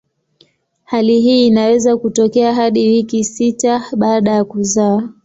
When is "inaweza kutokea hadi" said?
1.47-2.87